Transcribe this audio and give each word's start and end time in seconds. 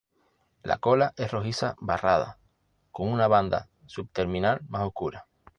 La 0.63 0.79
cola 0.79 1.13
es 1.15 1.29
rojiza 1.29 1.75
barrada 1.79 2.39
con 2.89 3.07
una 3.09 3.27
banda 3.27 3.69
subterminal 3.85 4.61
más 4.67 4.81
oscura. 4.81 5.27